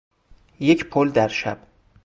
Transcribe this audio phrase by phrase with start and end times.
[0.59, 1.57] یک پل در شب